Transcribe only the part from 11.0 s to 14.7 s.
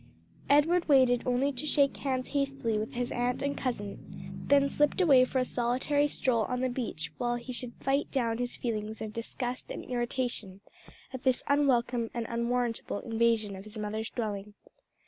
at this unwelcome and unwarrantable invasion of his mother's dwelling.